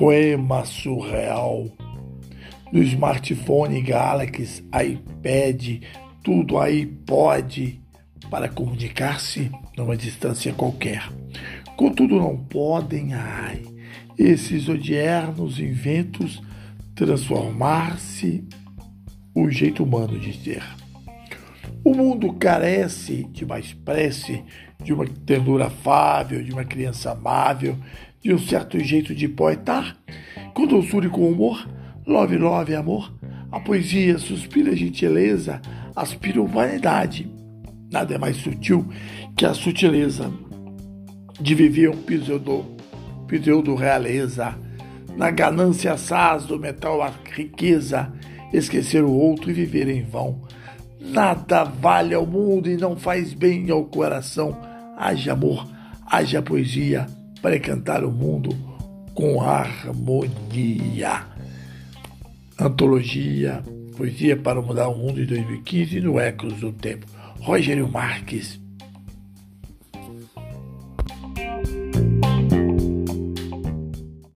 poema 0.00 0.64
surreal. 0.64 1.70
No 2.72 2.82
smartphone, 2.82 3.82
Galaxy, 3.82 4.64
iPad, 4.72 5.82
tudo 6.24 6.58
aí 6.58 6.86
pode 6.86 7.78
para 8.30 8.48
comunicar-se 8.48 9.50
numa 9.76 9.98
distância 9.98 10.54
qualquer. 10.54 11.06
Contudo, 11.76 12.16
não 12.16 12.34
podem, 12.34 13.12
ai, 13.12 13.62
esses 14.18 14.70
odiernos 14.70 15.58
inventos 15.58 16.40
transformar-se 16.94 18.42
o 19.34 19.50
jeito 19.50 19.84
humano 19.84 20.18
de 20.18 20.32
ser. 20.32 20.79
O 21.84 21.94
mundo 21.94 22.32
carece 22.34 23.24
de 23.32 23.46
mais 23.46 23.72
prece, 23.72 24.44
de 24.82 24.92
uma 24.92 25.06
ternura 25.06 25.66
afável, 25.66 26.42
de 26.42 26.52
uma 26.52 26.64
criança 26.64 27.12
amável, 27.12 27.76
de 28.22 28.34
um 28.34 28.38
certo 28.38 28.78
jeito 28.78 29.14
de 29.14 29.28
poetar, 29.28 29.96
com 30.54 30.66
doçura 30.66 31.06
e 31.06 31.10
com 31.10 31.28
humor, 31.28 31.66
love, 32.06 32.36
love, 32.36 32.74
amor. 32.74 33.12
A 33.50 33.58
poesia 33.58 34.18
suspira 34.18 34.76
gentileza, 34.76 35.60
aspira 35.96 36.40
humanidade. 36.40 37.30
Nada 37.90 38.14
é 38.14 38.18
mais 38.18 38.36
sutil 38.36 38.86
que 39.36 39.44
a 39.44 39.54
sutileza 39.54 40.30
de 41.40 41.54
viver 41.54 41.88
um 41.88 42.02
pseudo, 42.02 42.76
pseudo 43.26 43.74
realeza. 43.74 44.54
Na 45.16 45.30
ganância 45.30 45.92
assaz 45.92 46.44
do 46.44 46.58
metal 46.58 47.02
a 47.02 47.12
riqueza, 47.32 48.12
esquecer 48.52 49.02
o 49.02 49.10
outro 49.10 49.50
e 49.50 49.54
viver 49.54 49.88
em 49.88 50.02
vão. 50.02 50.42
Nada 51.00 51.64
vale 51.64 52.14
ao 52.14 52.26
mundo 52.26 52.68
e 52.70 52.76
não 52.76 52.96
faz 52.96 53.32
bem 53.32 53.70
ao 53.70 53.84
coração. 53.84 54.56
Haja 54.96 55.32
amor, 55.32 55.66
haja 56.06 56.42
poesia 56.42 57.06
para 57.40 57.56
encantar 57.56 58.04
o 58.04 58.12
mundo 58.12 58.54
com 59.14 59.40
harmonia. 59.40 61.24
Antologia 62.58 63.62
Poesia 64.00 64.34
para 64.34 64.62
Mudar 64.62 64.88
o 64.88 64.96
Mundo 64.96 65.16
de 65.16 65.26
2015 65.26 66.00
no 66.00 66.18
Ecos 66.18 66.54
do 66.54 66.72
Tempo. 66.72 67.04
Rogério 67.40 67.86
Marques. 67.86 68.58